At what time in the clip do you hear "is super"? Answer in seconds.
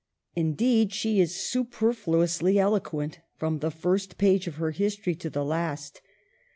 1.21-1.93